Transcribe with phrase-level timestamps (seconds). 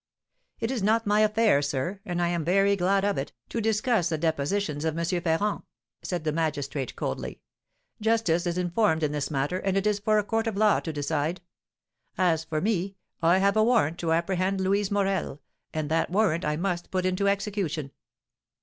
[0.59, 4.09] "It is not my affair, sir, and I am very glad of it, to discuss
[4.09, 5.05] the depositions of M.
[5.05, 5.61] Ferrand,"
[6.01, 7.39] said the magistrate, coldly.
[8.01, 10.91] "Justice is informed in this matter, and it is for a court of law to
[10.91, 11.39] decide.
[12.17, 15.39] As for me, I have a warrant to apprehend Louise Morel,
[15.71, 17.91] and that warrant I must put into execution."